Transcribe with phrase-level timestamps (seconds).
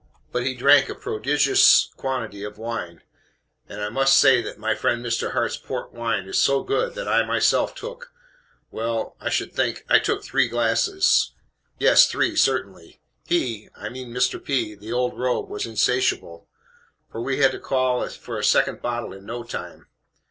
[0.31, 3.03] But he drank a prodigious quantity of wine;
[3.69, 5.33] and I must say that my friend Mr.
[5.33, 8.11] Hart's port wine is so good that I myself took
[8.71, 11.33] well, I should think, I took three glasses.
[11.77, 12.99] Yes, three, certainly.
[13.27, 14.43] HE I mean Mr.
[14.43, 14.73] P.
[14.73, 16.47] the old rogue, was insatiable:
[17.11, 19.87] for we had to call for a second bottle in no time.